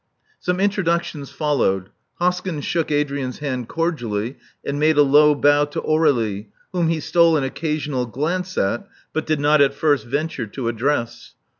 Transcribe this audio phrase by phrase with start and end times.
[0.39, 1.91] Some introductions followed.
[2.19, 7.37] Hoskyn shook Adrian's hand cordially, and made a low bow to Aur^lie, whom he stole
[7.37, 11.35] an occasional glance at, but did not at first venture to address.